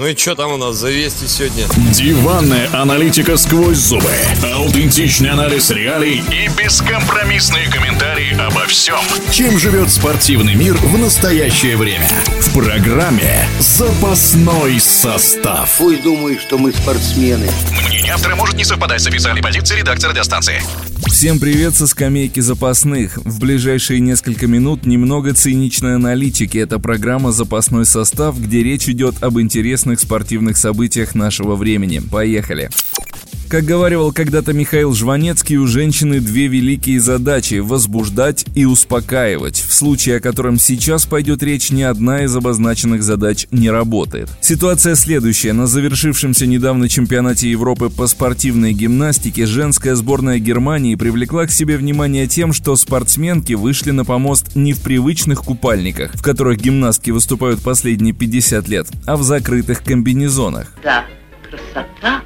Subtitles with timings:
[0.00, 1.66] Ну и что там у нас за вести сегодня?
[1.92, 4.10] Диванная аналитика сквозь зубы.
[4.42, 8.98] Аутентичный анализ реалий и бескомпромиссные комментарии обо всем,
[9.30, 12.08] чем живет спортивный мир в настоящее время.
[12.40, 15.70] В программе «Запасной состав».
[15.76, 17.50] Пусть думают, что мы спортсмены.
[17.86, 20.62] Мнение автора может не совпадать с официальной позицией редактора радиостанции.
[21.20, 23.18] Всем привет со скамейки запасных.
[23.18, 26.56] В ближайшие несколько минут немного циничной аналитики.
[26.56, 31.98] Это программа «Запасной состав», где речь идет об интересных спортивных событиях нашего времени.
[31.98, 32.70] Поехали.
[33.50, 39.56] Как говаривал когда-то Михаил Жванецкий, у женщины две великие задачи– возбуждать и успокаивать.
[39.56, 44.28] В случае, о котором сейчас пойдет речь, ни одна из обозначенных задач не работает.
[44.40, 45.52] Ситуация следующая.
[45.52, 52.28] На завершившемся недавно чемпионате Европы по спортивной гимнастике женская сборная Германии привлекла к себе внимание
[52.28, 58.14] тем, что спортсменки вышли на помост не в привычных купальниках, в которых гимнастки выступают последние
[58.14, 60.72] 50 лет, а в закрытых комбинезонах.
[60.84, 61.04] Да,
[61.50, 62.22] красота.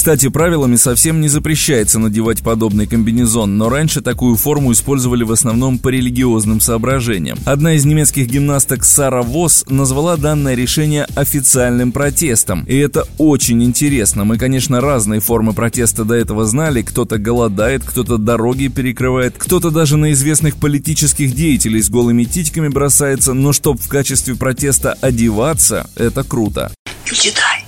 [0.00, 5.78] Кстати, правилами совсем не запрещается надевать подобный комбинезон, но раньше такую форму использовали в основном
[5.78, 7.36] по религиозным соображениям.
[7.44, 12.64] Одна из немецких гимнасток Сара Восс назвала данное решение официальным протестом.
[12.64, 14.24] И это очень интересно.
[14.24, 16.80] Мы, конечно, разные формы протеста до этого знали.
[16.80, 23.34] Кто-то голодает, кто-то дороги перекрывает, кто-то даже на известных политических деятелей с голыми титьками бросается,
[23.34, 26.72] но чтоб в качестве протеста одеваться, это круто.
[27.04, 27.59] Читай.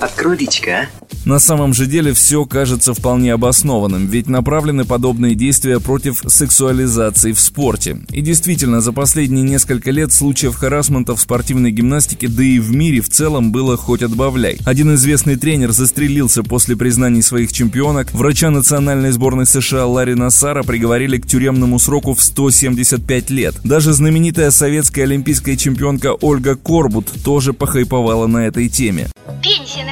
[0.00, 1.06] Открой личко, а?
[1.26, 7.40] На самом же деле все кажется вполне обоснованным, ведь направлены подобные действия против сексуализации в
[7.40, 7.98] спорте.
[8.10, 13.00] И действительно, за последние несколько лет случаев харасмента в спортивной гимнастике, да и в мире
[13.00, 14.58] в целом было хоть отбавляй.
[14.64, 21.18] Один известный тренер застрелился после признаний своих чемпионок, врача национальной сборной США Ларри Нассара приговорили
[21.18, 23.56] к тюремному сроку в 175 лет.
[23.64, 29.08] Даже знаменитая советская олимпийская чемпионка Ольга Корбут тоже похайповала на этой теме.
[29.42, 29.85] Пенсия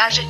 [0.00, 0.22] и она туда же.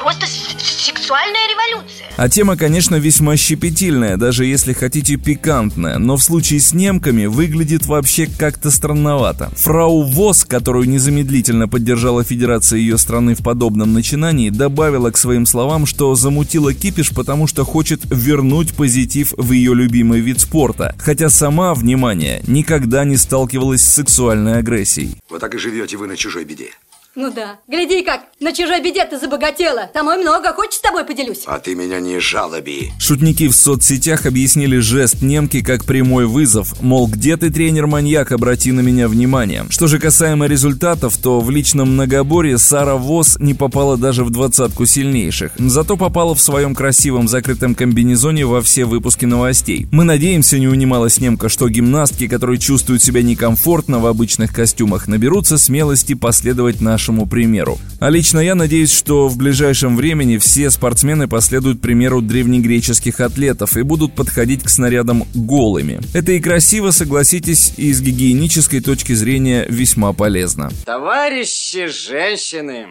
[0.00, 2.06] Просто сексуальная революция.
[2.16, 7.86] А тема, конечно, весьма щепетильная, даже если хотите пикантная, но в случае с немками выглядит
[7.86, 9.50] вообще как-то странновато.
[9.56, 15.84] Фрау Вос, которую незамедлительно поддержала Федерация ее страны в подобном начинании, добавила к своим словам,
[15.84, 20.94] что замутила кипиш, потому что хочет вернуть позитив в ее любимый вид спорта.
[20.98, 25.16] Хотя сама, внимание, никогда не сталкивалась с сексуальной агрессией.
[25.28, 26.70] Вот так и живете вы на чужой беде.
[27.14, 27.58] Ну да.
[27.66, 29.90] Гляди как, на чужой беде ты забогатела.
[29.94, 31.42] И много, хочешь с тобой поделюсь?
[31.46, 32.92] А ты меня не жалоби.
[33.00, 36.80] Шутники в соцсетях объяснили жест немки как прямой вызов.
[36.80, 39.66] Мол, где ты, тренер-маньяк, обрати на меня внимание.
[39.70, 44.86] Что же касаемо результатов, то в личном многоборье Сара Вос не попала даже в двадцатку
[44.86, 45.52] сильнейших.
[45.58, 49.88] Зато попала в своем красивом закрытом комбинезоне во все выпуски новостей.
[49.90, 55.58] Мы надеемся, не унималась немка, что гимнастки, которые чувствуют себя некомфортно в обычных костюмах, наберутся
[55.58, 57.78] смелости последовать нашему примеру.
[58.00, 63.82] А лично я надеюсь, что в ближайшем времени все спортсмены последуют примеру древнегреческих атлетов и
[63.82, 66.00] будут подходить к снарядам голыми.
[66.12, 70.72] Это и красиво, согласитесь, и с гигиенической точки зрения весьма полезно.
[70.84, 72.88] Товарищи женщины,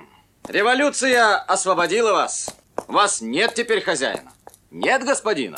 [0.48, 2.50] революция освободила вас.
[2.88, 4.32] Вас нет теперь хозяина.
[4.72, 5.58] Нет господина.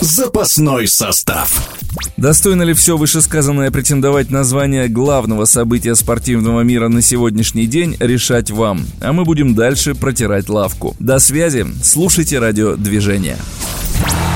[0.00, 1.79] Запасной состав.
[2.16, 8.50] Достойно ли все вышесказанное претендовать на звание главного события спортивного мира на сегодняшний день, решать
[8.50, 8.86] вам.
[9.00, 10.94] А мы будем дальше протирать лавку.
[10.98, 13.36] До связи, слушайте радиодвижение.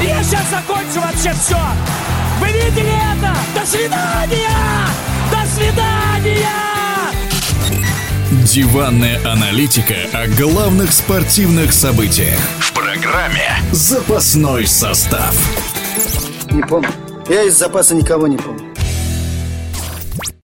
[0.02, 1.58] Я сейчас закончу вообще все!
[2.40, 3.34] Вы видели это?
[3.54, 4.50] До свидания!
[5.30, 6.64] До свидания!
[8.44, 12.38] Диванная аналитика о главных спортивных событиях.
[12.58, 15.34] В программе «Запасной состав».
[16.50, 17.03] Не помню.
[17.28, 18.63] Я из запаса никого не помню.